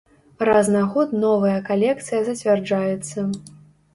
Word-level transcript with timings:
Раз 0.47 0.69
на 0.75 0.79
год 0.93 1.09
новая 1.25 1.59
калекцыя 1.67 2.23
зацвярджаецца. 2.29 3.27